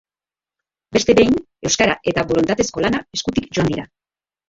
[0.97, 1.37] Beste behin,
[1.71, 3.91] euskara eta borondatezko lana eskutik joan dira.